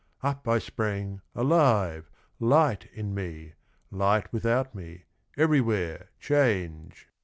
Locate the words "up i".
0.23-0.57